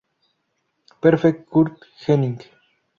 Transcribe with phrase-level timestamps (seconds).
[0.99, 2.49] Perfect" Curt Hennig.